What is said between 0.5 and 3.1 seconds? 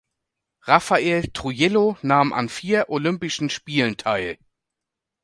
Rafael Trujillo nahm an vier